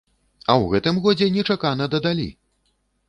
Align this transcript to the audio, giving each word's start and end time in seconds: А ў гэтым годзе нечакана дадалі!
А 0.49 0.53
ў 0.61 0.65
гэтым 0.71 0.97
годзе 1.05 1.27
нечакана 1.37 1.91
дадалі! 1.93 2.29